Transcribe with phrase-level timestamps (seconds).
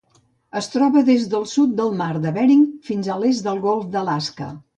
[0.61, 4.51] Es troba des del sud del mar de Bering fins a l'est del Golf d'Alaska.